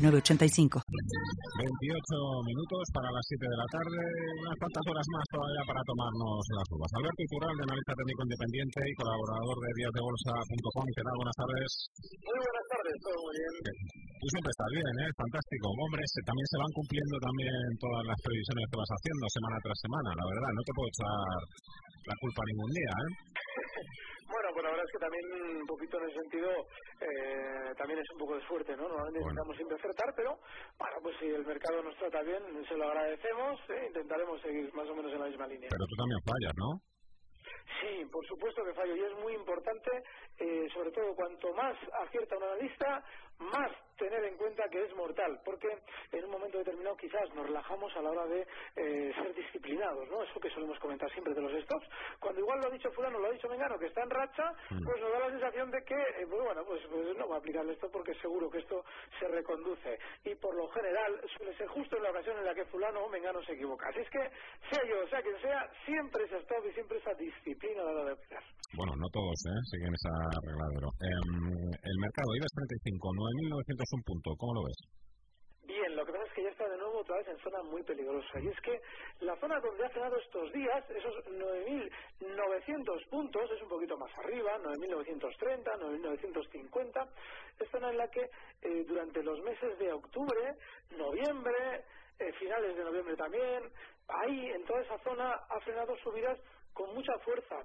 [0.00, 0.80] 29.85.
[0.80, 1.60] 28
[2.48, 4.00] minutos para las 7 de la tarde,
[4.40, 6.88] unas cuantas horas más todavía para tomarnos las uvas.
[6.96, 10.86] Alberto Iturral, de analista técnico independiente y colaborador de díasdebolsa.com.
[10.96, 11.16] ¿Qué tal?
[11.20, 11.70] Buenas tardes.
[12.00, 13.54] Muy buenas tardes, todo muy bien.
[13.60, 15.08] Tú siempre estás bien, ¿eh?
[15.20, 15.66] Fantástico.
[15.68, 20.10] Hombre, también se van cumpliendo también todas las previsiones que vas haciendo semana tras semana,
[20.16, 20.50] la verdad.
[20.56, 21.28] No te puedo echar
[22.08, 23.10] la culpa ningún día, ¿eh?
[24.60, 26.50] Pues la verdad es que también un poquito en ese sentido
[27.00, 28.88] eh, también es un poco de suerte, ¿no?
[28.88, 30.36] Normalmente intentamos siempre acertar, pero
[30.76, 34.86] bueno, pues si el mercado nos trata bien, se lo agradecemos, e intentaremos seguir más
[34.86, 35.70] o menos en la misma línea.
[35.72, 36.68] Pero tú también fallas, ¿no?
[37.80, 39.90] Sí, por supuesto que fallo y es muy importante,
[40.36, 43.02] eh, sobre todo cuanto más acierta un analista,
[43.38, 45.68] más tener en cuenta que es mortal, porque
[46.10, 48.40] en un momento determinado quizás nos relajamos a la hora de
[48.76, 50.22] eh, ser disciplinados, ¿no?
[50.22, 51.86] Eso que solemos comentar siempre de los stops.
[52.18, 54.84] Cuando igual lo ha dicho fulano, lo ha dicho Mengano, que está en racha, mm.
[54.84, 57.38] pues nos da la sensación de que, eh, pues bueno, pues, pues, no va a
[57.38, 58.82] aplicar esto porque seguro que esto
[59.18, 59.98] se reconduce.
[60.24, 63.08] Y por lo general suele ser justo en la ocasión en la que fulano o
[63.08, 63.88] Mengano se equivoca.
[63.90, 64.24] Así es que,
[64.70, 68.04] sea yo, sea quien sea, siempre ese stop y siempre esa disciplina a la hora
[68.04, 68.42] de aplicar.
[68.76, 69.60] Bueno, no todos, ¿eh?
[69.66, 70.14] Siguen esa.
[70.30, 71.20] Eh,
[71.82, 73.02] el mercado IBEX 35,
[73.90, 74.36] 9.901 punto.
[74.36, 74.76] ¿Cómo lo ves?
[75.66, 77.82] Bien, lo que pasa es que ya está de nuevo otra vez en zona muy
[77.82, 78.40] peligrosa.
[78.40, 78.80] Y es que
[79.20, 84.58] la zona donde ha cenado estos días, esos 9.900 puntos, es un poquito más arriba,
[84.58, 87.08] 9.930, 9.950,
[87.60, 88.30] es zona en la que
[88.62, 90.56] eh, durante los meses de octubre,
[90.96, 91.84] noviembre,
[92.18, 93.70] eh, finales de noviembre también,
[94.08, 96.38] ahí en toda esa zona ha frenado subidas
[96.72, 97.56] con mucha fuerza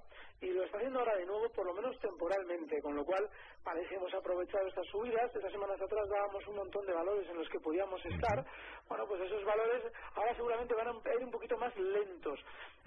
[0.42, 3.30] y lo está haciendo ahora de nuevo, por lo menos temporalmente, con lo cual
[3.64, 5.34] parece que hemos aprovechado estas subidas.
[5.34, 8.46] Estas semanas atrás dábamos un montón de valores en los que podíamos estar.
[8.88, 12.40] Bueno, pues esos valores ahora seguramente van a ir un poquito más lentos.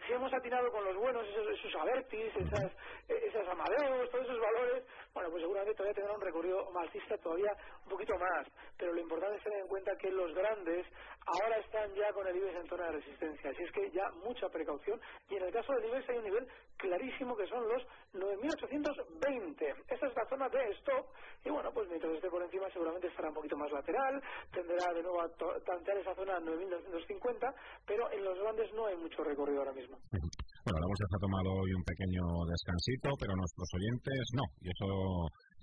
[0.06, 2.72] Si hemos atinado con los buenos, esos, esos Avertis, esas,
[3.08, 7.52] esas Amadeus, todos esos valores, bueno, pues seguramente todavía tendrán un recorrido alcista todavía
[7.84, 8.46] un poquito más.
[8.76, 10.86] Pero lo importante es tener en cuenta que los grandes
[11.26, 13.50] ahora están ya con el IBEX en zona de resistencia.
[13.50, 15.00] Así es que ya mucha precaución.
[15.28, 17.82] Y en el caso del IBEX hay un nivel clarísimo que son los
[18.12, 19.62] 9.820.
[19.88, 21.06] Esta es la zona de stop
[21.44, 24.20] y bueno, pues mientras esté por encima seguramente estará un poquito más lateral,
[24.52, 25.28] tendrá de nuevo a
[25.62, 27.54] tantear esa zona 9.950,
[27.86, 29.96] pero en los grandes no hay mucho recorrido ahora mismo.
[30.10, 34.68] Bueno, la bolsa se ha tomado hoy un pequeño descansito, pero nuestros oyentes no, y
[34.68, 34.88] eso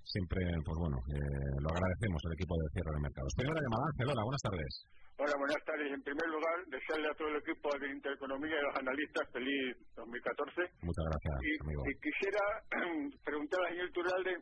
[0.05, 3.31] siempre, pues bueno, eh, lo agradecemos al equipo de cierre de mercados.
[3.35, 4.71] Primera llamada, Ángel, hola, buenas tardes.
[5.17, 5.87] Hola, buenas tardes.
[5.95, 9.77] En primer lugar, desearle a todo el equipo de Intereconomía y a los analistas feliz
[9.95, 10.61] 2014.
[10.83, 11.81] Muchas gracias, y, amigo.
[11.87, 12.43] Y quisiera
[13.23, 14.33] preguntar al señor Turalde,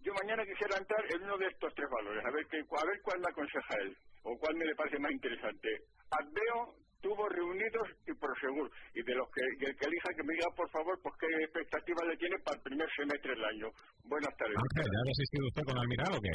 [0.00, 2.98] yo mañana quisiera entrar en uno de estos tres valores, a ver, que, a ver
[3.02, 3.90] cuál me aconseja él,
[4.24, 5.68] o cuál me le parece más interesante.
[6.10, 8.70] Adveo, tuvo reunidos y Prosegur.
[8.94, 12.04] Y de los que, el que elija que me diga, por favor, pues qué expectativas
[12.06, 13.68] le tiene para el primer semestre del año.
[14.04, 14.56] Buenas tardes.
[14.58, 16.34] Ángel, ¿ya ha desistido usted con Almiral o qué?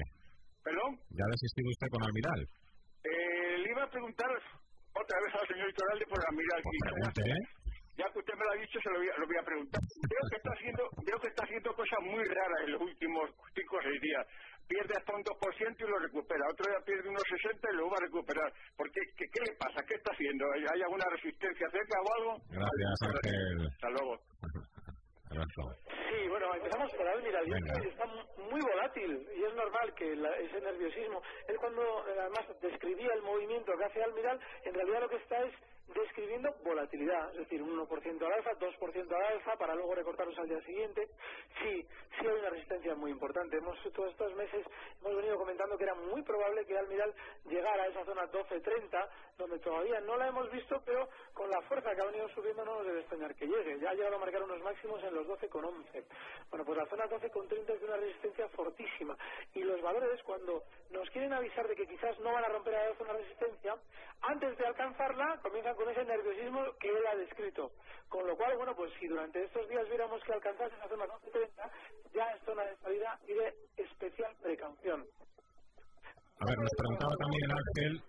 [0.64, 0.92] ¿Perdón?
[1.12, 2.42] ¿Ya ha desistido usted con Almiral?
[3.04, 6.62] Eh, le iba a preguntar otra vez al señor Iturralde por Almiral.
[6.64, 7.64] Pues.
[7.94, 9.82] Ya que usted me lo ha dicho, se lo voy a, lo voy a preguntar.
[10.10, 13.78] Veo que está haciendo, veo que está haciendo cosas muy raras en los últimos cinco
[13.78, 14.26] o seis días
[14.68, 16.44] pierde hasta un 2% y lo recupera.
[16.50, 18.54] Otro día pierde unos 60 y lo va a recuperar.
[18.78, 19.84] ¿Por qué, qué, le pasa?
[19.88, 20.46] ¿Qué está haciendo?
[20.54, 22.32] ¿Hay alguna resistencia cerca o algo?
[22.50, 23.68] Gracias, Ángel.
[23.68, 24.20] Hasta luego.
[25.34, 27.46] Sí, bueno, empezamos por Almiral.
[27.84, 31.22] Está muy volátil y es normal que ese nerviosismo.
[31.48, 35.54] Él cuando además describía el movimiento que hace Almiral, en realidad lo que está es
[35.88, 40.48] describiendo volatilidad, es decir, un 1% al alza, 2% al alza, para luego recortarlos al
[40.48, 41.08] día siguiente.
[41.62, 41.88] Sí,
[42.20, 43.58] sí hay una resistencia muy importante.
[43.58, 44.66] Hemos todos estos meses
[45.02, 45.16] hemos
[45.78, 47.14] que era muy probable que Almiral
[47.46, 51.96] llegara a esa zona 12.30, donde todavía no la hemos visto, pero con la fuerza
[51.96, 53.80] que ha venido subiendo no nos debe extrañar que llegue.
[53.80, 56.04] Ya ha llegado a marcar unos máximos en los 12.11.
[56.50, 59.18] Bueno, pues la zona 12.30 es de una resistencia fortísima.
[59.54, 62.90] Y los valores, cuando nos quieren avisar de que quizás no van a romper a
[62.90, 63.76] la zona de resistencia,
[64.22, 67.72] antes de alcanzarla, comienzan con ese nerviosismo que él ha descrito.
[68.10, 71.72] Con lo cual, bueno, pues si durante estos días viéramos que alcanzase esa zona 12.30,
[72.14, 75.06] ya es zona de salida y de especial precaución.
[76.44, 78.04] A ver, nos preguntaba también Ángel,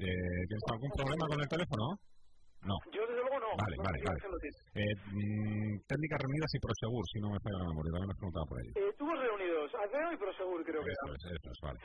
[0.00, 2.00] eh, ¿tienes algún problema con el teléfono?
[2.62, 2.76] No.
[2.92, 3.56] Yo desde luego no.
[3.56, 4.20] Vale, vale, vale.
[4.74, 8.46] Eh, mm, técnicas reunidas y Prosegur, si no me falla la memoria, también me preguntaba
[8.46, 8.72] por ello.
[8.76, 11.80] Eh, tubos reunidos, Azeo y Prosegur creo que es, eso es, vale.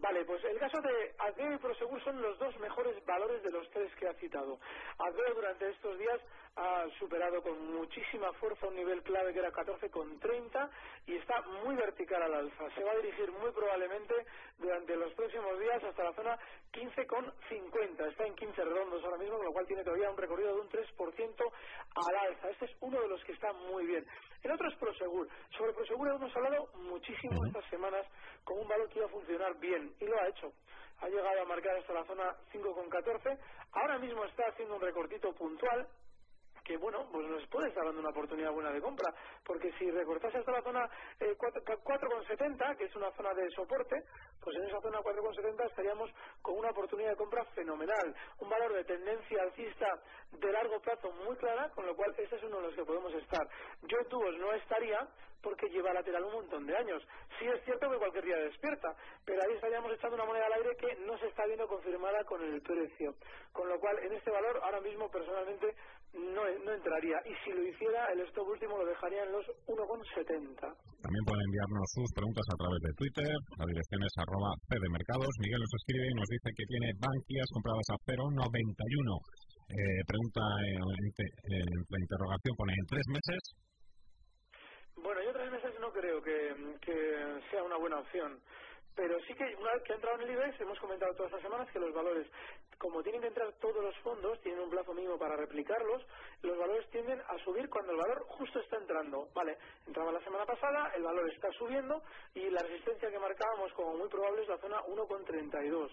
[0.00, 3.68] Vale, pues el caso de Azeo y Prosegur son los dos mejores valores de los
[3.70, 4.58] tres que ha citado.
[4.96, 6.20] Azeo durante estos días
[6.56, 10.70] ha superado con muchísima fuerza un nivel clave que era 14,30
[11.06, 12.70] y está muy vertical al alza.
[12.74, 14.14] Se va a dirigir muy probablemente
[14.58, 16.38] durante los próximos días hasta la zona
[16.72, 18.10] 15,50.
[18.10, 20.68] Está en 15 redondos ahora mismo, con lo cual tiene todavía un recorrido de un
[20.68, 21.52] 3%
[21.94, 22.50] al alza.
[22.50, 24.06] Este es uno de los que está muy bien.
[24.42, 25.28] El otro es Prosegur.
[25.56, 28.06] Sobre Prosegur hemos hablado muchísimo estas semanas
[28.44, 30.52] con un valor que iba a funcionar bien y lo ha hecho
[31.00, 33.38] ha llegado a marcar hasta la zona 5,14.
[33.72, 35.88] Ahora mismo está haciendo un recortito puntual
[36.64, 39.12] que bueno, pues nos puede estar dando una oportunidad buena de compra,
[39.44, 40.88] porque si recortase hasta la zona
[41.20, 43.96] eh, 4,70, que es una zona de soporte,
[44.42, 46.10] pues en esa zona 4,70 estaríamos
[46.42, 49.88] con una oportunidad de compra fenomenal, un valor de tendencia alcista
[50.32, 53.12] de largo plazo muy clara, con lo cual ese es uno de los que podemos
[53.14, 53.46] estar.
[53.82, 55.08] Yo en tubos no estaría
[55.42, 57.02] porque lleva lateral un montón de años.
[57.38, 60.76] Sí es cierto que cualquier día despierta, pero ahí estaríamos echando una moneda al aire
[60.76, 63.14] que no se está viendo confirmada con el precio.
[63.52, 65.74] Con lo cual, en este valor, ahora mismo personalmente
[66.12, 67.18] no, no entraría.
[67.26, 70.58] Y si lo hiciera, el stop último lo dejaría en los 1,70.
[70.58, 73.32] También pueden enviarnos sus preguntas a través de Twitter.
[73.58, 74.50] La dirección es arroba
[74.90, 75.30] Mercados.
[75.38, 79.50] Miguel nos escribe y nos dice que tiene banquias compradas a 0,91.
[79.70, 83.40] Eh, pregunta en, la interrogación pone en tres meses.
[84.98, 86.96] Bueno, yo tres meses no creo que, que
[87.50, 88.40] sea una buena opción
[89.00, 91.40] pero sí que una vez que ha entrado en el IBEX hemos comentado todas las
[91.40, 92.26] semanas que los valores
[92.76, 96.02] como tienen que entrar todos los fondos, tienen un plazo mínimo para replicarlos,
[96.42, 99.28] los valores tienden a subir cuando el valor justo está entrando.
[99.34, 99.56] Vale,
[99.86, 102.02] entraba la semana pasada, el valor está subiendo
[102.34, 105.90] y la resistencia que marcábamos como muy probable es la zona 1,32.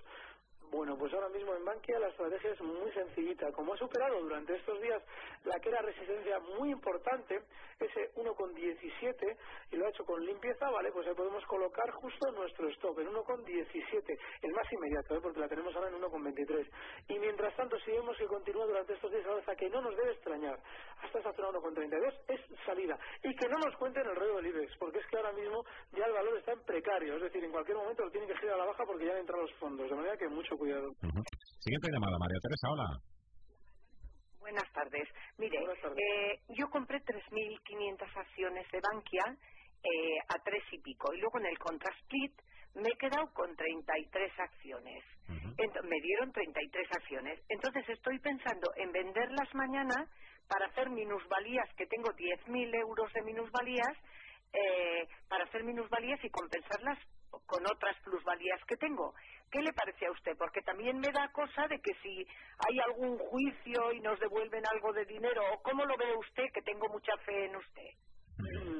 [0.69, 3.51] Bueno, pues ahora mismo en Bankia la estrategia es muy sencillita.
[3.53, 5.01] Como ha superado durante estos días
[5.45, 7.41] la que era resistencia muy importante,
[7.79, 9.37] ese 1,17,
[9.71, 13.07] y lo ha hecho con limpieza, vale, pues ahí podemos colocar justo nuestro stop en
[13.07, 15.19] 1,17, el más inmediato, ¿eh?
[15.21, 16.67] porque la tenemos ahora en 1,23.
[17.09, 20.11] Y mientras tanto, si vemos que continúa durante estos días alza, que no nos debe
[20.11, 20.59] extrañar,
[21.01, 22.97] hasta esa zona 1,32 es salida.
[23.23, 26.05] Y que no nos cuenten el rollo del IBEX, porque es que ahora mismo ya
[26.05, 28.57] el valor está en precario, es decir, en cualquier momento lo tienen que girar a
[28.57, 30.89] la baja porque ya han entrado los fondos, de manera que mucho cuidado.
[31.59, 32.89] Siguiente llamada, María Teresa, hola.
[34.39, 35.07] Buenas tardes.
[35.37, 39.25] Mire, Eh, yo compré 3.500 acciones de Bankia
[39.83, 42.33] eh, a tres y pico y luego en el contrasplit
[42.75, 45.03] me he quedado con 33 acciones.
[45.27, 47.39] me dieron 33 acciones.
[47.49, 50.05] Entonces estoy pensando en venderlas mañana
[50.47, 53.97] para hacer minusvalías, que tengo 10.000 euros de minusvalías,
[54.53, 56.97] eh, para hacer minusvalías y compensarlas
[57.45, 59.13] con otras plusvalías que tengo.
[59.51, 60.33] ¿Qué le parece a usted?
[60.37, 62.25] Porque también me da cosa de que si
[62.67, 66.45] hay algún juicio y nos devuelven algo de dinero, ¿cómo lo ve usted?
[66.53, 67.91] Que tengo mucha fe en usted.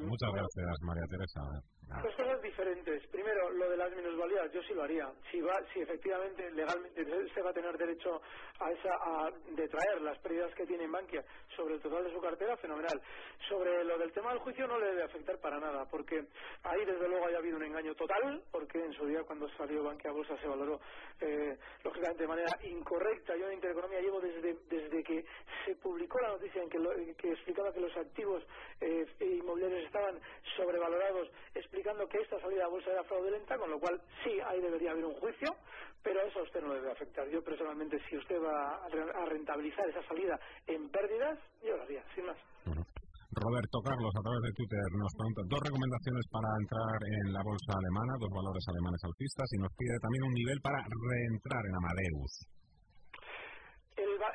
[0.04, 1.42] Muchas gracias, María Teresa.
[1.88, 3.08] Dos cosas diferentes.
[3.08, 5.10] Primero, lo de las minusvalías, yo sí lo haría.
[5.32, 8.22] Si va, si efectivamente legalmente se va a tener derecho
[8.60, 11.24] a esa a detraer las pérdidas que tiene en Bankia
[11.56, 13.02] sobre el total de su cartera, fenomenal.
[13.48, 16.26] Sobre lo del tema del juicio no le debe afectar para nada, porque
[16.64, 20.12] ahí desde luego haya habido un engaño total, porque en su día cuando salió Bankia
[20.12, 20.80] Bolsa se valoró
[21.22, 23.36] eh, lógicamente de manera incorrecta.
[23.38, 25.26] Yo en Intereconomía llevo desde desde que
[25.66, 28.44] se publicó la noticia en que, que explicaba que los activos
[28.82, 30.20] eh, inmobiliarios estaban
[30.56, 31.30] sobrevalorados
[31.78, 35.06] explicando que esta salida a bolsa era fraudulenta, con lo cual sí, ahí debería haber
[35.06, 35.54] un juicio,
[36.02, 37.30] pero eso a usted no le debe afectar.
[37.30, 42.26] Yo personalmente, si usted va a rentabilizar esa salida en pérdidas, yo lo haría, sin
[42.26, 42.38] más.
[42.66, 47.72] Roberto Carlos, a través de Twitter, nos pregunta dos recomendaciones para entrar en la bolsa
[47.78, 52.57] alemana, dos valores alemanes alcistas, y nos pide también un nivel para reentrar en Amadeus.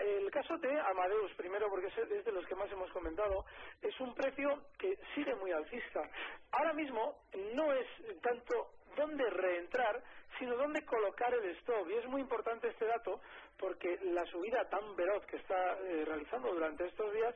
[0.00, 3.44] El, caso de Amadeus, primero porque es de los que más hemos comentado,
[3.80, 6.00] es un precio que sigue muy alcista.
[6.52, 7.16] Ahora mismo
[7.54, 7.86] no es
[8.22, 10.02] tanto dónde reentrar,
[10.38, 11.88] sino dónde colocar el stop.
[11.90, 13.20] Y es muy importante este dato
[13.58, 17.34] porque la subida tan veloz que está eh, realizando durante estos días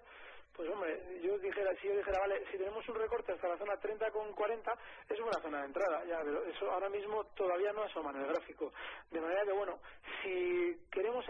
[0.56, 3.76] pues hombre, yo dijera, si yo dijera, vale, si tenemos un recorte hasta la zona
[3.76, 4.72] 30 con 40,
[5.06, 8.28] es buena zona de entrada, ya, pero eso ahora mismo todavía no asoma en el
[8.28, 8.72] gráfico.
[9.10, 9.78] De manera que, bueno,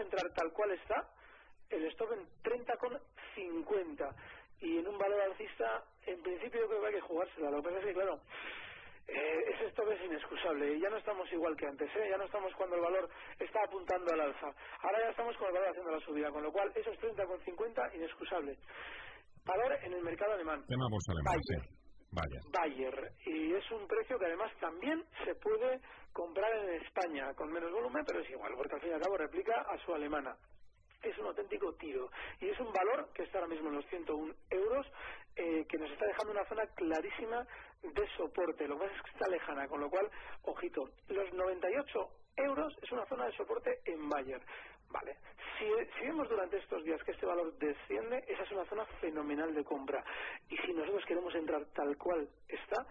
[0.07, 1.07] entrar tal cual está,
[1.69, 2.97] el stop en 30 con
[3.35, 4.15] 50
[4.61, 7.51] y en un valor alcista, en principio yo creo que hay que jugársela.
[7.51, 8.19] Lo que pasa es que, claro,
[9.07, 12.07] eh, ese stop es inexcusable y ya no estamos igual que antes, ¿eh?
[12.09, 13.09] ya no estamos cuando el valor
[13.39, 14.47] está apuntando al alza.
[14.81, 17.39] Ahora ya estamos con el valor haciendo la subida, con lo cual esos 30 con
[17.41, 18.57] 50 inexcusable
[19.45, 20.63] valor en el mercado alemán.
[20.67, 21.76] Tema bolsa Bayer.
[22.11, 22.41] Bayer.
[22.51, 23.11] Bayer.
[23.25, 25.79] Y es un precio que además también se puede
[26.13, 29.17] comprar en España con menos volumen, pero es igual, porque al fin y al cabo
[29.17, 30.35] replica a su alemana.
[31.03, 32.09] es un auténtico tiro.
[32.41, 34.87] Y es un valor que está ahora mismo en los 101 euros,
[35.35, 37.45] eh, que nos está dejando una zona clarísima
[37.83, 38.67] de soporte.
[38.67, 40.09] Lo que es que está lejana, con lo cual,
[40.43, 44.41] ojito, los 98 euros es una zona de soporte en Bayer.
[44.99, 45.17] Vale.
[45.57, 45.65] Si,
[45.99, 49.63] si, vemos durante estos días que este valor desciende, esa es una zona fenomenal de
[49.63, 50.03] compra.
[50.49, 52.85] Y si nosotros queremos entrar tal cual está,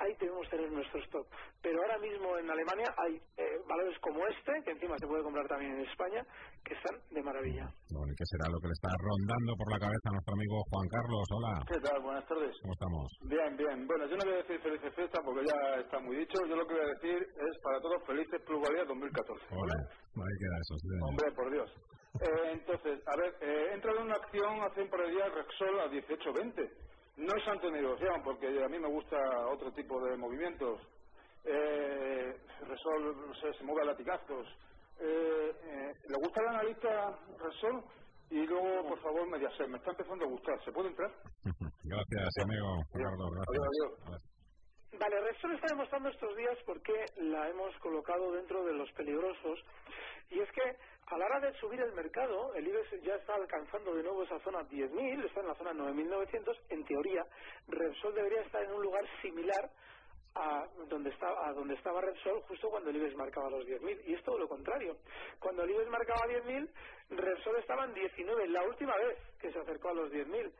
[0.00, 1.26] ahí debemos tener nuestro stock.
[1.62, 5.46] Pero ahora mismo en Alemania hay eh, valores como este, que encima se puede comprar
[5.46, 6.24] también en España,
[6.64, 7.68] que están de maravilla.
[7.92, 10.56] Bueno, ¿y qué será lo que le está rondando por la cabeza a nuestro amigo
[10.72, 11.24] Juan Carlos?
[11.36, 11.52] Hola.
[11.68, 11.98] ¿Qué tal?
[12.00, 12.52] Buenas tardes.
[12.64, 13.04] ¿Cómo estamos?
[13.28, 13.76] Bien, bien.
[13.86, 16.36] Bueno, yo no voy a decir felices fiestas porque ya está muy dicho.
[16.48, 19.44] Yo lo que voy a decir es para todos felices plusvalías 2014.
[19.52, 19.76] Hola.
[20.16, 20.74] Ahí queda eso.
[20.80, 20.96] Sí.
[21.04, 21.70] Hombre, por Dios.
[22.20, 25.30] Eh, entonces, a ver, eh, he entrado en una acción hace un par de días
[25.30, 29.16] Rexol a 18.20 no es antinegociación, porque a mí me gusta
[29.52, 30.80] otro tipo de movimientos.
[31.44, 34.46] Eh, Resol se mueve a latigazos.
[35.00, 37.84] Eh, eh, ¿Le gusta el analista Resol?
[38.30, 39.68] Y luego, por favor, Mediaset.
[39.68, 40.64] Me está empezando a gustar.
[40.64, 41.10] ¿Se puede entrar?
[41.84, 42.84] gracias, amigo.
[42.94, 44.29] Gracias.
[45.00, 49.58] Vale, Resol está demostrando estos días por qué la hemos colocado dentro de los peligrosos.
[50.28, 50.60] Y es que
[51.06, 54.38] a la hora de subir el mercado, el IBEX ya está alcanzando de nuevo esa
[54.40, 56.54] zona 10.000, está en la zona 9.900.
[56.68, 57.24] En teoría,
[57.68, 59.70] Repsol debería estar en un lugar similar
[60.34, 64.02] a donde, estaba, a donde estaba Repsol justo cuando el IBEX marcaba los 10.000.
[64.04, 64.98] Y es todo lo contrario.
[65.38, 66.68] Cuando el IBEX marcaba 10.000,
[67.08, 70.52] Repsol estaba en 19, la última vez que se acercó a los 10.000.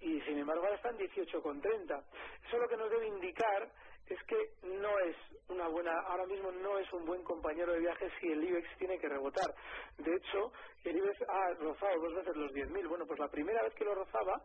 [0.00, 2.04] Y sin embargo ahora está en 18,30.
[2.46, 3.70] Eso lo que nos debe indicar
[4.08, 5.16] es que no es
[5.48, 8.98] una buena, ahora mismo no es un buen compañero de viaje si el IBEX tiene
[8.98, 9.52] que rebotar.
[9.98, 10.52] De hecho,
[10.84, 12.88] el IBEX ha rozado dos veces los 10.000.
[12.88, 14.40] Bueno, pues la primera vez que lo rozaba,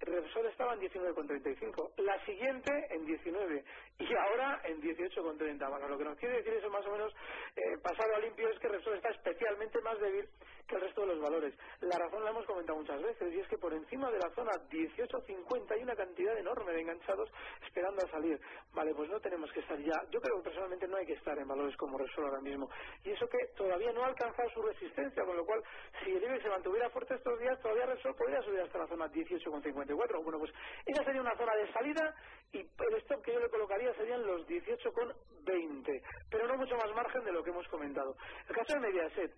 [0.00, 3.64] Repsol estaba en 19,35, la siguiente en 19
[3.98, 5.70] y ahora en 18,30.
[5.70, 7.12] Bueno, lo que nos quiere decir eso más o menos
[7.56, 10.28] eh, pasado a limpio es que Repsol está especialmente más débil
[10.66, 11.54] que el resto de los valores.
[11.80, 14.52] La razón la hemos comentado muchas veces y es que por encima de la zona
[14.70, 17.30] 18,50 hay una cantidad enorme de enganchados
[17.64, 18.40] esperando a salir.
[18.72, 20.00] Vale, pues no tenemos que estar ya.
[20.10, 22.68] Yo creo que personalmente no hay que estar en valores como Repsol ahora mismo.
[23.04, 25.62] Y eso que todavía no ha alcanzado su resistencia, con lo cual
[26.04, 29.06] si el IBEX se mantuviera fuerte estos días, todavía Repsol podría subir hasta la zona
[29.08, 30.52] 18,50 bueno, pues
[30.86, 32.14] esa sería una zona de salida
[32.52, 37.24] y el stop que yo le colocaría serían los 18,20, pero no mucho más margen
[37.24, 38.14] de lo que hemos comentado.
[38.48, 39.32] El caso de Mediaset.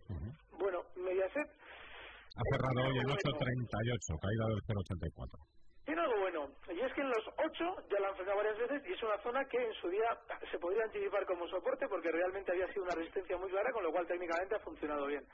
[0.58, 1.46] Bueno, Mediaset.
[1.46, 5.54] Ha cerrado hoy en 8,38, caída del 0,84.
[5.84, 8.82] Tiene algo bueno, y es que en los 8 ya la han frenado varias veces
[8.88, 10.08] y es una zona que en su día
[10.50, 13.92] se podría anticipar como soporte porque realmente había sido una resistencia muy clara, con lo
[13.92, 15.24] cual técnicamente ha funcionado bien.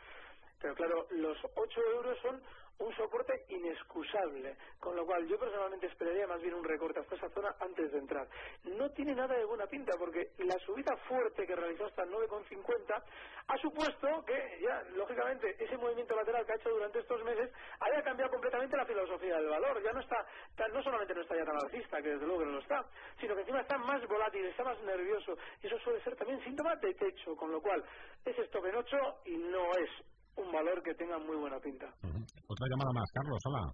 [0.60, 2.42] Pero claro, los 8 euros son
[2.80, 7.28] un soporte inexcusable, con lo cual yo personalmente esperaría más bien un recorte hasta esa
[7.28, 8.26] zona antes de entrar.
[8.64, 13.02] No tiene nada de buena pinta porque la subida fuerte que realizó hasta el 9,50
[13.48, 17.50] ha supuesto que ya, lógicamente, ese movimiento lateral que ha hecho durante estos meses
[17.80, 19.82] haya cambiado completamente la filosofía del valor.
[19.82, 20.26] Ya no está,
[20.72, 22.82] no solamente no está ya tan alcista, que desde luego que no lo está,
[23.20, 26.74] sino que encima está más volátil, está más nervioso y eso suele ser también síntoma
[26.76, 27.84] de techo, con lo cual
[28.24, 29.90] es esto en 8 y no es
[30.40, 31.86] un valor que tenga muy buena pinta.
[31.86, 33.72] Otra llamada más, Carlos, hola.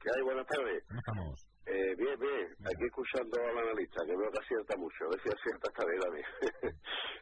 [0.00, 0.22] ¿Qué hay?
[0.22, 0.84] Buenas tardes.
[0.88, 1.50] ¿Cómo estamos?
[1.66, 2.46] Eh, bien, bien.
[2.64, 5.04] Aquí escuchando al analista, que veo que acierta mucho.
[5.04, 6.26] A ver si acierta esta vez también.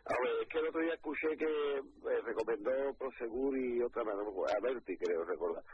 [0.06, 4.14] a ver, es que el otro día escuché que eh, recomendó Prosegur y otra más,
[4.14, 5.64] a Berti, creo recordar.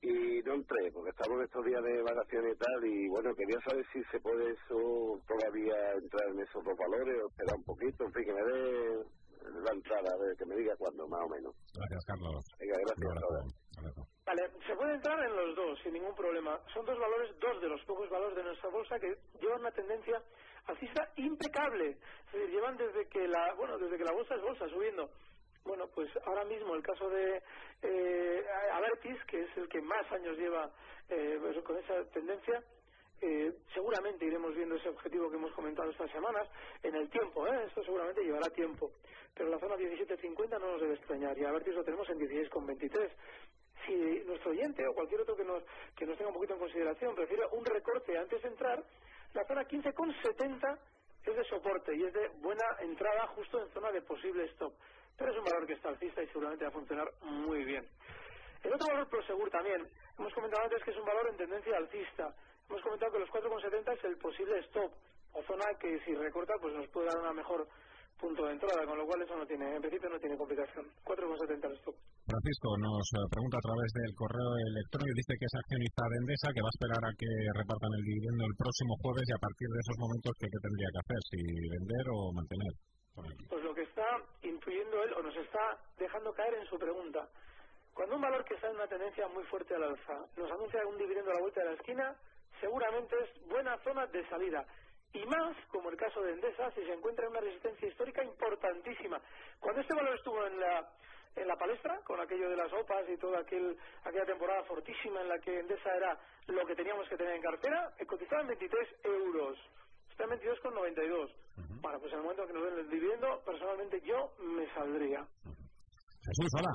[0.00, 3.58] Y no entré, porque estamos en estos días de vacaciones y tal, y bueno, quería
[3.66, 8.04] saber si se puede eso todavía entrar en esos dos valores o esperar un poquito,
[8.04, 8.57] en fin, que me dé
[10.02, 11.54] la entrada, a ver, que me diga cuándo, más o menos.
[11.74, 12.44] Gracias, Carlos.
[12.58, 14.08] Venga, gracias.
[14.26, 16.60] Vale, se puede entrar en los dos sin ningún problema.
[16.74, 20.22] Son dos valores, dos de los pocos valores de nuestra bolsa que llevan una tendencia
[20.66, 21.96] alcista impecable.
[22.26, 25.08] Es decir, llevan desde que la, bueno, desde que la bolsa es bolsa subiendo.
[25.64, 27.42] Bueno, pues ahora mismo el caso de
[27.82, 30.70] eh, Avertis, que es el que más años lleva
[31.08, 32.62] eh, pues con esa tendencia,
[33.20, 36.48] eh, seguramente iremos viendo ese objetivo que hemos comentado estas semanas
[36.82, 37.64] en el tiempo, ¿eh?
[37.66, 38.90] esto seguramente llevará tiempo,
[39.34, 42.18] pero la zona 17.50 no nos debe extrañar y a ver si lo tenemos en
[42.18, 43.10] 16.23.
[43.86, 43.94] Si
[44.26, 45.62] nuestro oyente o cualquier otro que nos,
[45.96, 48.84] que nos tenga un poquito en consideración prefiere un recorte antes de entrar,
[49.34, 50.78] la zona 15.70
[51.24, 54.72] es de soporte y es de buena entrada justo en zona de posible stop,
[55.16, 57.86] pero es un valor que está alcista y seguramente va a funcionar muy bien.
[58.62, 59.86] El otro valor Prosegur también,
[60.18, 62.34] hemos comentado antes que es un valor en tendencia alcista
[62.68, 64.92] hemos comentado que los 4,70 es el posible stop
[65.32, 67.66] o zona que si recorta pues nos puede dar una mejor
[68.18, 70.84] punto de entrada, con lo cual eso no tiene, en principio no tiene complicación.
[71.06, 71.94] 4,70 el stop.
[72.26, 76.48] Francisco nos eh, pregunta a través del correo electrónico, dice que es accionista de Endesa,
[76.50, 79.68] que va a esperar a que repartan el dividendo el próximo jueves y a partir
[79.70, 81.20] de esos momentos, ¿qué, qué tendría que hacer?
[81.30, 82.72] ¿Si vender o mantener?
[83.48, 84.06] Pues lo que está
[84.42, 87.22] influyendo él, o nos está dejando caer en su pregunta,
[87.94, 90.98] Cuando un valor que está en una tendencia muy fuerte al alza nos anuncia un
[90.98, 92.14] dividendo a la vuelta de la esquina,
[92.60, 94.66] seguramente es buena zona de salida.
[95.12, 99.20] Y más, como el caso de Endesa, si se encuentra en una resistencia histórica importantísima.
[99.58, 100.86] Cuando este valor estuvo en la,
[101.34, 105.28] en la palestra, con aquello de las OPAs y toda aquel, aquella temporada fortísima en
[105.28, 109.58] la que Endesa era lo que teníamos que tener en cartera, cotizaba en 23 euros.
[110.10, 111.32] Está en 22,92.
[111.80, 115.26] Bueno, pues en el momento que nos den el dividendo, personalmente yo me saldría.
[115.44, 116.72] Jesús, hola.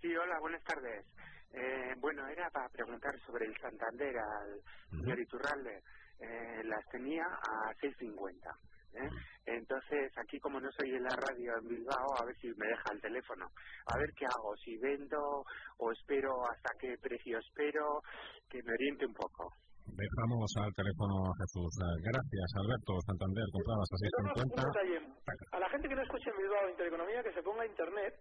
[0.00, 1.04] Sí, hola, buenas tardes.
[1.52, 4.60] Eh, bueno, era para preguntar sobre el Santander al
[4.96, 5.82] señor Iturralde.
[6.18, 8.56] Eh, las tenía a 6.50.
[8.94, 9.10] ¿eh?
[9.46, 12.92] Entonces, aquí como no soy en la radio en Bilbao, a ver si me deja
[12.92, 13.50] el teléfono.
[13.86, 15.44] A ver qué hago, si vendo
[15.78, 18.02] o espero hasta qué precio espero,
[18.48, 19.52] que me oriente un poco.
[19.86, 21.70] Dejamos al teléfono a Jesús.
[21.78, 25.06] Eh, gracias, Alberto Santander, comprabas a 650.
[25.52, 28.12] A la gente que no escuche en Bilbao Intereconomía, que se ponga a Internet,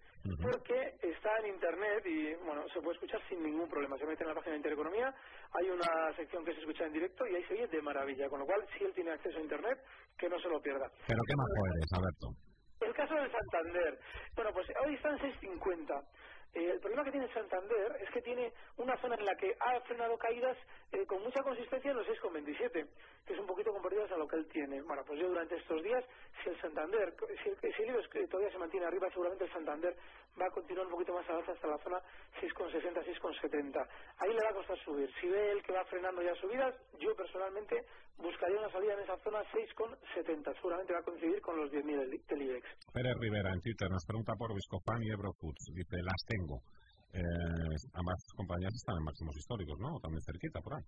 [0.41, 3.98] porque está en Internet y, bueno, se puede escuchar sin ningún problema.
[3.98, 5.13] Se mete en la página de Intereconomía,
[5.53, 8.29] hay una sección que se escucha en directo y ahí se oye de maravilla.
[8.29, 9.77] Con lo cual, si él tiene acceso a Internet,
[10.17, 10.88] que no se lo pierda.
[11.07, 12.45] ¿Pero qué más eres, Alberto?
[12.82, 14.00] El caso del Santander.
[14.36, 16.03] Bueno, pues hoy está en 650.
[16.53, 19.79] Eh, el problema que tiene Santander es que tiene una zona en la que ha
[19.82, 20.58] frenado caídas
[20.91, 22.88] eh, con mucha consistencia en los 6,27,
[23.25, 24.82] que es un poquito comparadas a lo que él tiene.
[24.82, 26.03] Bueno, pues yo durante estos días,
[26.41, 27.13] si el Santander,
[27.44, 29.96] si el, si el todavía se mantiene arriba, seguramente el Santander
[30.39, 32.00] va a continuar un poquito más abajo hasta la zona
[32.42, 33.88] 6,60, 6,70.
[34.20, 35.10] Ahí le va a costar subir.
[35.20, 37.75] Si ve él que va frenando ya subidas, yo personalmente
[38.18, 40.56] buscaría una salida en esa zona 6,70.
[40.56, 42.68] Seguramente va a coincidir con los 10.000 del IBEX.
[42.94, 45.72] Pérez Rivera en Twitter nos pregunta por Viscofan y Eurofoods.
[45.74, 46.60] Dice, las tengo.
[47.15, 50.00] Eh, ambas compañías están en máximos históricos, ¿no?
[50.04, 50.84] También cerquita por ahí.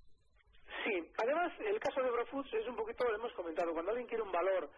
[0.84, 4.24] Sí, además el caso de Eurofoods es un poquito, lo hemos comentado, cuando alguien quiere
[4.24, 4.70] un valor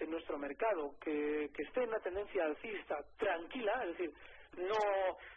[0.00, 4.12] en nuestro mercado que, esté en una tendencia alcista tranquila, es decir,
[4.56, 4.76] no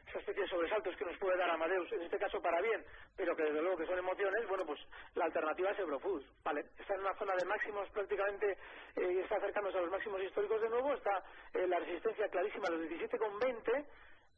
[0.07, 2.83] esa especie de sobresaltos que nos puede dar Amadeus, en este caso para bien,
[3.15, 4.79] pero que desde luego que son emociones, bueno, pues
[5.15, 6.65] la alternativa es Eurofoods, ¿vale?
[6.79, 8.57] Está en una zona de máximos prácticamente,
[8.95, 12.71] eh, está acercándose a los máximos históricos de nuevo, está eh, la resistencia clarísima a
[12.71, 13.85] los 17,20,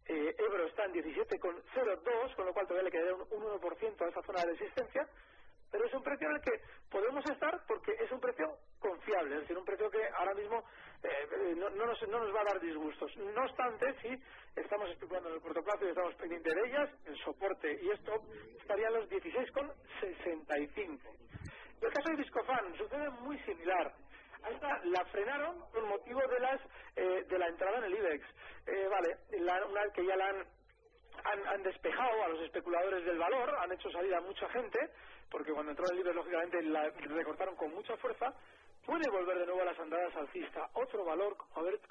[0.07, 4.09] eh, Ebro está en 17,02, con lo cual todavía le quedaría un, un 1% a
[4.09, 5.07] esa zona de resistencia,
[5.75, 8.45] pero es un precio en el que podemos estar porque es un precio
[8.79, 10.63] confiable, es decir, un precio que ahora mismo
[11.03, 13.11] eh, no, nos, no, nos, va a dar disgustos.
[13.17, 14.07] No obstante, si
[14.55, 18.13] estamos especulando en el corto plazo y estamos pendientes de ellas, el soporte y esto
[18.57, 20.99] estarían los 16,65.
[21.81, 23.93] El caso de Viscofan sucede muy similar.
[24.49, 26.61] Esta la frenaron por motivo de las
[26.95, 28.25] eh, de la entrada en el IBEX.
[28.67, 30.45] Eh, vale, la, una vez que ya la han
[31.23, 34.79] han, han, despejado a los especuladores del valor, han hecho salir a mucha gente,
[35.29, 38.33] porque cuando entró el IBEX, lógicamente, la recortaron con mucha fuerza,
[38.85, 40.69] puede volver de nuevo a las andadas alcista.
[40.73, 41.35] Otro valor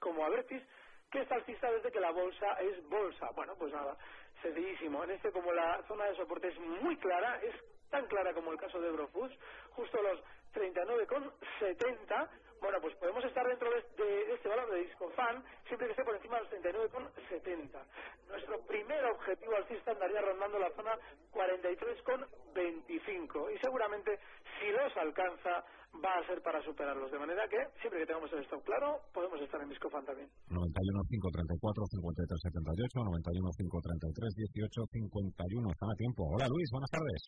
[0.01, 0.63] como Avertis,
[1.11, 3.31] que es alcista desde que la bolsa es bolsa.
[3.35, 3.97] Bueno, pues nada,
[4.43, 5.05] sencillísimo.
[5.05, 7.55] En este, como la zona de soporte es muy clara, es
[7.91, 9.37] tan clara como el caso de Eurofoods,
[9.71, 10.21] justo los
[10.55, 12.29] 39,70
[12.65, 13.85] bueno, pues podemos estar dentro de,
[14.33, 17.69] este valor de Discofan siempre que esté por encima de los 39,70.
[18.29, 20.99] Nuestro primer objetivo alcista andaría rondando la zona
[21.35, 24.19] 43,25 y seguramente
[24.59, 25.63] si los alcanza
[26.03, 27.11] va a ser para superarlos.
[27.11, 30.29] De manera que siempre que tengamos el stock claro, podemos estar en Discofan también.
[30.51, 30.71] 91
[31.09, 35.71] 534 53 78, 91 533 18 51.
[35.71, 36.21] Están a tiempo.
[36.35, 37.21] Hola Luis, buenas tardes.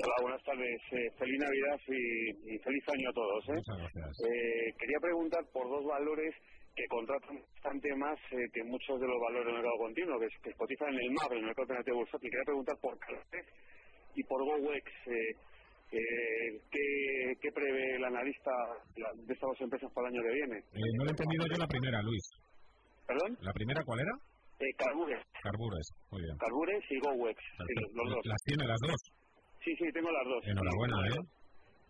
[0.00, 0.80] Hola, buenas tardes.
[0.92, 3.40] Eh, feliz Navidad y, feliz año a todos.
[3.50, 3.58] ¿eh?
[3.60, 4.10] Muchas gracias.
[4.24, 6.34] Eh, quería preguntar por dos valores
[6.74, 10.54] que contratan bastante más eh, que muchos de los valores del mercado continuo, que, que
[10.54, 12.30] cotizan en el MAP, en el mercado alternativo bursátil.
[12.30, 13.46] Quería preguntar por Caltech
[14.14, 14.86] y por GoWex.
[15.90, 18.50] ¿Qué, ¿Qué prevé el analista
[18.94, 20.56] de estas dos empresas para el año que viene?
[20.96, 22.24] no lo he entendido yo la primera, Luis.
[23.06, 23.36] ¿Perdón?
[23.40, 24.14] ¿La primera cuál era?
[24.76, 25.24] Carbures.
[25.42, 26.36] Carbures, muy bien.
[26.36, 27.38] Carbures y GoWex.
[27.94, 28.22] los dos.
[28.24, 29.00] ¿Las tiene las dos?
[29.64, 30.40] Sí, sí, tengo las dos.
[30.46, 31.20] Enhorabuena, ¿eh?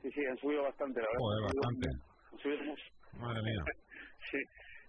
[0.02, 1.18] Sí, sí, han subido bastante, la verdad.
[1.18, 1.86] Joder, bastante.
[2.30, 2.84] Han subido mucho.
[3.18, 3.62] Madre mía.
[4.30, 4.38] sí.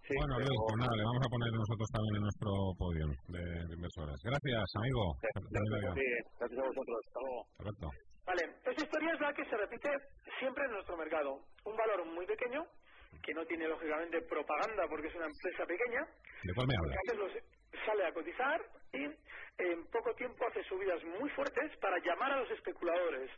[0.08, 3.44] Sí, bueno, Luis, pues nada, le vamos a poner nosotros también en nuestro podio de,
[3.76, 4.18] inversores.
[4.24, 5.02] Gracias, amigo.
[5.22, 6.08] Gracias, sí,
[6.42, 6.98] gracias a vosotros.
[7.06, 7.42] Hasta luego.
[7.58, 7.88] Perfecto.
[8.26, 9.90] Vale, esta historia es la que se repite
[10.40, 11.40] siempre en nuestro mercado.
[11.66, 12.66] Un valor muy pequeño,
[13.24, 16.06] que no tiene lógicamente propaganda porque es una empresa pequeña.
[16.44, 17.44] ¿De cuál me hablas?
[17.86, 18.62] sale a cotizar
[18.94, 23.30] y en poco tiempo hace subidas muy fuertes para llamar a los especuladores.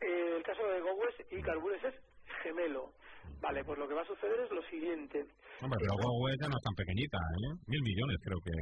[0.00, 1.94] Eh, el caso de Gowes y Carbures es
[2.42, 2.92] gemelo.
[3.40, 5.24] Vale, pues lo que va a suceder es lo siguiente.
[5.60, 7.52] Hombre, pero Gowes ya no es tan pequeñita, ¿eh?
[7.66, 8.54] Mil millones creo que,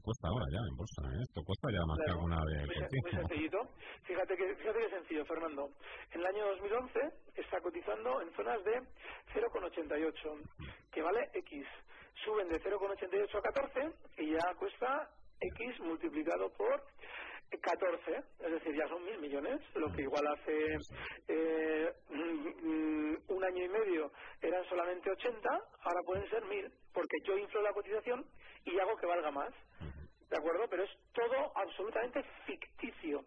[0.00, 1.22] cuesta ahora ya en bolsa, ¿eh?
[1.22, 3.58] Esto cuesta ya más que alguna de muy, muy sencillito.
[4.04, 5.70] Fíjate que, fíjate que sencillo, Fernando.
[6.12, 7.00] En el año 2011
[7.36, 8.80] está cotizando en zonas de
[9.34, 11.66] 0,88, que vale X
[12.24, 16.82] suben de 0,88 a 14 y ya cuesta X multiplicado por
[17.56, 20.76] 14, es decir, ya son mil millones, lo que igual hace
[21.28, 25.48] eh, mm, un año y medio eran solamente 80,
[25.82, 28.24] ahora pueden ser mil, porque yo inflo la cotización
[28.64, 29.52] y hago que valga más.
[30.28, 30.66] ¿De acuerdo?
[30.68, 33.24] Pero es todo absolutamente ficticio.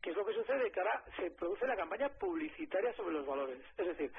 [0.00, 0.70] ¿Qué es lo que sucede?
[0.70, 3.60] Que ahora se produce la campaña publicitaria sobre los valores.
[3.76, 4.10] Es decir,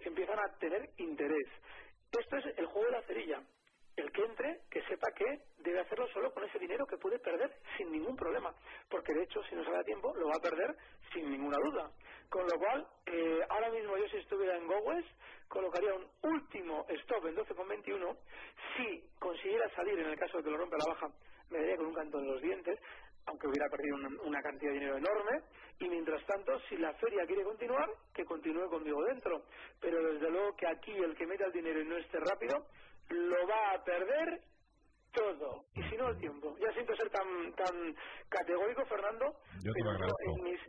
[0.00, 1.46] empiezan a tener interés.
[2.18, 3.42] Esto es el juego de la cerilla
[4.70, 8.54] que sepa que debe hacerlo solo con ese dinero que puede perder sin ningún problema,
[8.88, 10.76] porque de hecho, si no se da tiempo, lo va a perder
[11.12, 11.90] sin ninguna duda.
[12.28, 15.04] Con lo cual, eh, ahora mismo yo si estuviera en GoWes,
[15.48, 18.16] colocaría un último stop en 12,21.
[18.76, 21.08] Si consiguiera salir, en el caso de que lo rompa la baja,
[21.50, 22.78] me daría con un canto en los dientes,
[23.26, 25.42] aunque hubiera perdido una, cantidad de dinero enorme,
[25.80, 29.44] y mientras tanto, si la feria quiere continuar, que continúe conmigo dentro.
[29.80, 32.66] Pero desde luego que aquí el que meta el dinero y no esté rápido,
[33.10, 34.40] lo va a perder
[35.12, 35.64] todo.
[35.74, 36.56] Y si no, el tiempo.
[36.58, 37.94] Ya siento ser tan tan
[38.28, 39.26] categórico, Fernando,
[39.62, 40.60] Yo te pero en mis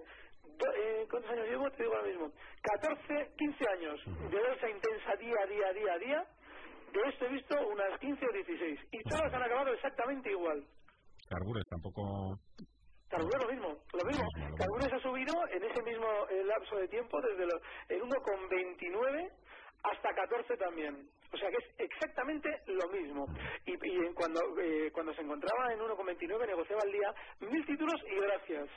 [0.75, 1.71] eh, ¿Cuántos años llevo?
[1.71, 2.31] Te digo ahora mismo.
[2.61, 6.25] 14, 15 años de bolsa intensa día, día, día, día.
[6.91, 8.79] De esto he visto unas 15 o 16.
[8.91, 10.65] Y todas han acabado exactamente igual.
[11.29, 12.39] Carbures tampoco.
[13.07, 14.27] Carbures lo mismo, lo mismo.
[14.57, 19.31] Carbures ha subido en ese mismo eh, lapso de tiempo desde el 1,29
[19.83, 21.09] hasta 14 también.
[21.31, 23.25] O sea que es exactamente lo mismo.
[23.65, 28.15] Y, y cuando, eh, cuando se encontraba en 1,29 negociaba al día mil títulos y
[28.19, 28.69] gracias.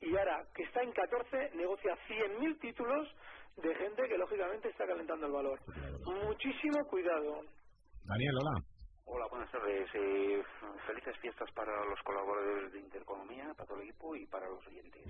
[0.00, 3.08] Y ahora que está en 14 negocia 100.000 títulos
[3.56, 5.60] de gente que lógicamente está calentando el valor.
[6.06, 7.42] Muchísimo cuidado.
[8.04, 8.62] Daniel, hola.
[9.06, 9.88] Hola, buenas tardes.
[9.94, 10.42] Eh,
[10.86, 15.02] felices fiestas para los colaboradores de Intereconomía, para todo el equipo y para los oyentes.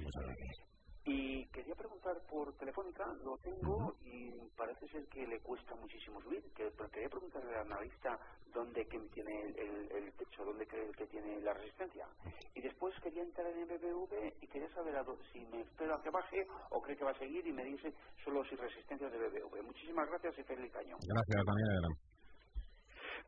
[1.09, 6.42] Y quería preguntar por Telefónica, lo tengo y parece ser que le cuesta muchísimo subir.
[6.53, 8.18] Que, quería preguntarle al analista
[8.53, 12.07] dónde que tiene el, techo, dónde cree que tiene la resistencia.
[12.55, 14.94] Y después quería entrar en BBV y quería saber
[15.33, 17.94] si me espero a que baje o cree que va a seguir y me dice
[18.23, 19.62] solo si resistencias de BBV.
[19.62, 20.99] Muchísimas gracias y feliz año.
[21.01, 22.18] Gracias.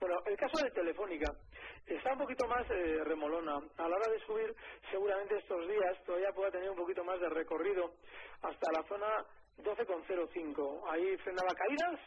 [0.00, 1.30] Bueno, el caso de Telefónica
[1.86, 3.56] está un poquito más eh, remolona.
[3.76, 4.54] A la hora de subir,
[4.90, 7.92] seguramente estos días todavía pueda tener un poquito más de recorrido
[8.40, 9.06] hasta la zona
[9.58, 10.90] 12,05.
[10.90, 12.00] Ahí frenaba caídas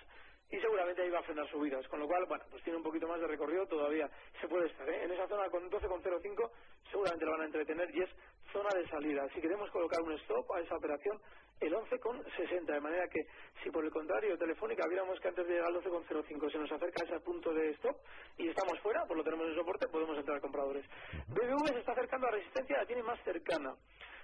[0.50, 3.08] y seguramente ahí va a frenar subidas, con lo cual, bueno, pues tiene un poquito
[3.08, 4.10] más de recorrido todavía.
[4.42, 5.04] Se puede estar, ¿eh?
[5.04, 6.52] En esa zona con 12,05
[6.90, 8.10] seguramente lo van a entretener y es
[8.52, 9.28] zona de salida.
[9.36, 11.22] Si queremos colocar un stop a esa operación,
[11.60, 12.66] el 11,60.
[12.66, 13.26] De manera que,
[13.64, 17.04] si por el contrario, Telefónica viéramos que antes de llegar al 12,05 se nos acerca
[17.04, 17.96] a ese punto de stop
[18.38, 20.86] y estamos fuera, pues lo tenemos en soporte, podemos entrar compradores.
[21.30, 23.76] BBV se está acercando a resistencia, la tiene más cercana.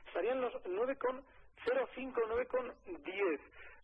[0.07, 1.23] Estarían los 9,05,
[1.95, 3.39] 9,10.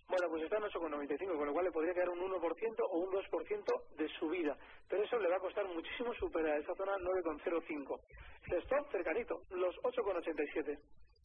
[0.07, 3.11] Bueno, pues está en 8,95, con lo cual le podría quedar un 1% o un
[3.11, 4.55] 2% de subida.
[4.87, 7.99] Pero eso le va a costar muchísimo superar esa zona 9,05.
[8.51, 10.77] El stop cercanito, los 8,87.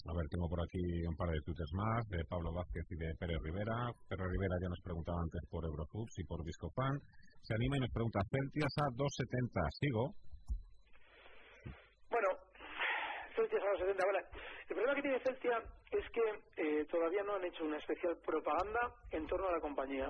[0.09, 3.13] A ver, tengo por aquí un par de twitters más, de Pablo Vázquez y de
[3.21, 3.93] Pérez Rivera.
[4.09, 6.97] Pérez Rivera ya nos preguntaba antes por Eurofoods y por Viscofan.
[7.45, 10.05] Se anima y nos pregunta, Celtias a 2,70, ¿sigo?
[12.09, 12.29] Bueno,
[13.37, 14.23] Celtias a 2,70, vale.
[14.71, 15.57] El problema que tiene Celtia
[15.93, 16.25] es que
[16.57, 20.09] eh, todavía no han hecho una especial propaganda en torno a la compañía.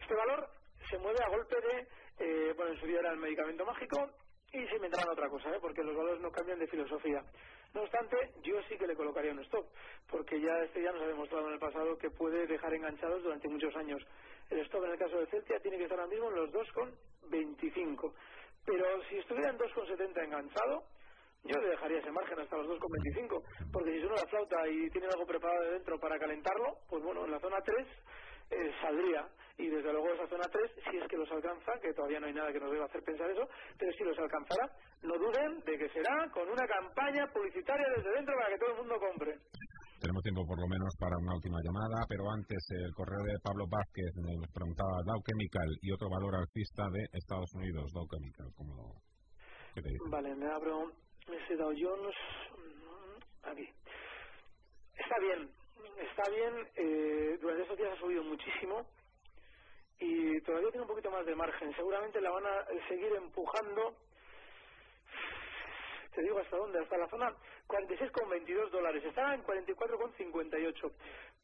[0.00, 0.48] Este valor
[0.90, 1.76] se mueve a golpe de,
[2.18, 4.10] eh, bueno, en su día era el medicamento mágico
[4.52, 5.58] y se inventarán otra cosa, ¿eh?
[5.60, 7.22] porque los valores no cambian de filosofía.
[7.72, 9.64] No obstante, yo sí que le colocaría un stop,
[10.10, 13.48] porque ya este ya nos ha demostrado en el pasado que puede dejar enganchados durante
[13.48, 14.02] muchos años.
[14.50, 18.12] El stop en el caso de Celtia tiene que estar ahora mismo en los 2,25.
[18.66, 20.84] Pero si estuviera en 2,70 enganchado,
[21.44, 25.06] yo le dejaría ese margen hasta los 2,25, porque si suena la flauta y tiene
[25.06, 27.86] algo preparado de dentro para calentarlo, pues bueno, en la zona 3
[28.50, 29.26] eh, saldría.
[29.58, 32.32] Y desde luego esa zona 3, si es que los alcanza, que todavía no hay
[32.32, 33.46] nada que nos deba hacer pensar eso,
[33.78, 34.64] pero si los alcanzará,
[35.02, 38.78] no duden de que será con una campaña publicitaria desde dentro para que todo el
[38.78, 39.36] mundo compre.
[40.00, 43.68] Tenemos tiempo por lo menos para una última llamada, pero antes el correo de Pablo
[43.68, 48.48] Vázquez nos preguntaba Dow Chemical y otro valor alcista de Estados Unidos, Dow Chemical.
[48.56, 48.96] ¿cómo,
[49.74, 50.08] ¿Qué te dice?
[50.08, 50.88] Vale, me abro
[51.28, 52.16] ese Dow Jones.
[53.44, 53.68] Aquí.
[54.96, 55.52] Está bien,
[56.00, 56.68] está bien.
[56.76, 58.86] Eh, durante estos días ha subido muchísimo
[59.98, 61.74] y todavía tiene un poquito más de margen.
[61.76, 63.94] Seguramente la van a seguir empujando.
[66.14, 67.34] Te digo hasta dónde, hasta la zona
[67.68, 69.04] 46,22 dólares.
[69.04, 70.92] Está en 44,58.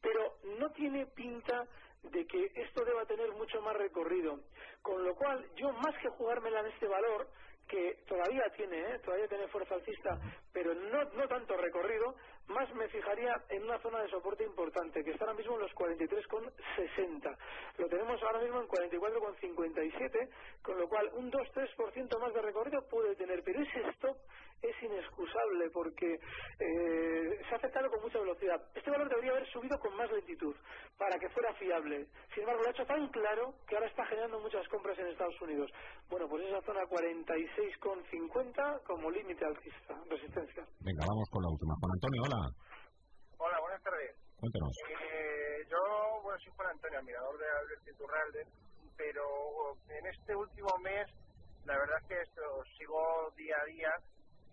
[0.01, 1.65] Pero no tiene pinta
[2.03, 4.39] de que esto deba tener mucho más recorrido.
[4.81, 7.27] Con lo cual, yo más que jugármela en este valor,
[7.67, 8.99] que todavía tiene, ¿eh?
[9.03, 10.17] todavía tiene fuerza alcista,
[10.53, 12.15] pero no, no tanto recorrido,
[12.47, 15.71] más me fijaría en una zona de soporte importante, que está ahora mismo en los
[15.73, 17.37] 43,60.
[17.77, 20.29] Lo tenemos ahora mismo en 44,57,
[20.61, 24.17] con lo cual un 2-3% más de recorrido puede tener, pero ese stop
[24.61, 28.61] es inexcusable porque eh, se ha acercado con mucha velocidad.
[28.73, 30.55] Este valor debería haber subido con más lentitud
[30.97, 32.07] para que fuera fiable.
[32.33, 35.39] Sin embargo, lo ha hecho tan claro que ahora está generando muchas compras en Estados
[35.41, 35.71] Unidos.
[36.09, 40.65] Bueno, pues esa zona 46,50 como límite alcista, resistencia.
[40.81, 41.75] Venga, vamos con la última.
[41.79, 42.41] Juan Antonio, hola.
[43.37, 44.15] Hola, buenas tardes.
[44.39, 44.71] Cuéntanos.
[44.89, 48.43] Eh, yo, bueno, soy Juan Antonio, admirador de Albert Iturralde,
[48.97, 49.23] pero
[49.89, 51.07] en este último mes,
[51.65, 52.41] la verdad es que esto,
[52.77, 53.91] sigo día a día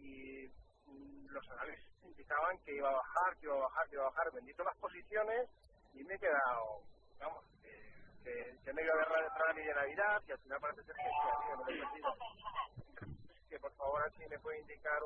[0.04, 0.48] y
[0.86, 4.10] mm, los análisis indicaban que iba a bajar, que iba a bajar, que iba a
[4.10, 4.32] bajar.
[4.34, 5.48] Bendito las posiciones
[5.94, 6.84] y me he quedado,
[7.18, 10.94] vamos, que, que me iba a agarrar ni de Navidad y al final parece ser
[10.96, 12.12] que sí, me lo
[13.48, 15.00] Que por favor así me puede indicar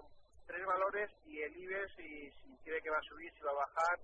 [0.46, 3.62] tres valores y el IBEX y si quiere que va a subir, si va a
[3.66, 3.96] bajar,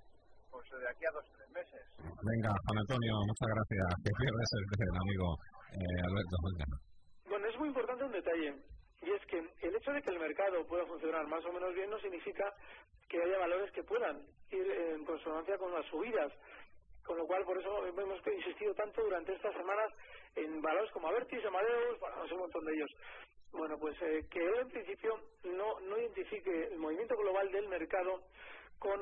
[0.50, 1.82] pues de aquí a dos o tres meses.
[1.98, 3.86] Venga, Juan Antonio, muchas gracias.
[4.04, 5.26] Que pierdes el amigo
[5.74, 6.36] eh, Alberto.
[7.28, 8.73] Bueno, es muy importante un detalle.
[9.04, 11.90] Y es que el hecho de que el mercado pueda funcionar más o menos bien
[11.90, 12.52] no significa
[13.08, 16.32] que haya valores que puedan ir en consonancia con las subidas.
[17.04, 19.92] Con lo cual, por eso hemos insistido tanto durante estas semanas
[20.36, 22.90] en valores como Avertis, Amadeus, bueno, un montón de ellos.
[23.52, 28.22] Bueno, pues eh, que él en principio no, no identifique el movimiento global del mercado
[28.78, 29.00] con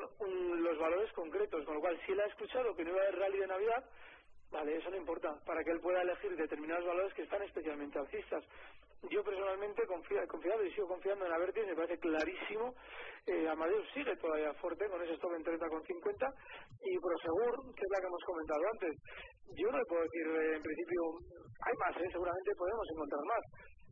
[0.63, 3.19] los valores concretos, con lo cual si él ha escuchado que no iba a haber
[3.19, 3.85] rally de Navidad,
[4.53, 8.45] Vale, eso no importa, para que él pueda elegir determinados valores que están especialmente alcistas.
[9.11, 12.75] Yo personalmente confía, confiado y sigo confiando en Avertis, me parece clarísimo.
[13.27, 16.35] Eh, Amadeus sigue todavía fuerte con ese stop en 30,50
[16.83, 18.93] y Prosegur, que es la que hemos comentado antes.
[19.59, 21.03] Yo no le puedo decir, eh, en principio,
[21.67, 22.09] hay más, ¿eh?
[22.13, 23.43] seguramente podemos encontrar más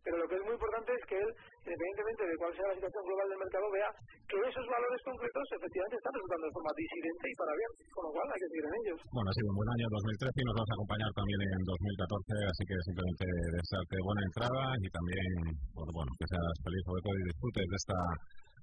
[0.04, 3.04] pero lo que es muy importante es que él, independientemente de cuál sea la situación
[3.04, 3.90] global del mercado, vea
[4.30, 8.10] que esos valores concretos efectivamente están resultando de forma disidente y para bien, con lo
[8.16, 8.98] cual hay que seguir en ellos.
[9.12, 12.48] Bueno, ha sido un buen año 2013 y nos vas a acompañar también en 2014,
[12.48, 13.24] así que simplemente
[13.60, 15.30] desearte buena entrada y también,
[15.76, 17.98] pues, bueno, que seas feliz sobre todo y disfrutes de esta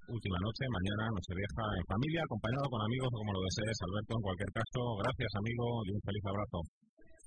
[0.08, 0.62] última noche.
[0.72, 4.12] Mañana nos se deja en familia, acompañado con amigos, como lo desees, Alberto.
[4.16, 6.58] En cualquier caso, gracias, amigo, y un feliz abrazo.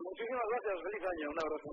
[0.02, 1.70] Muchísimas gracias, feliz año, un abrazo.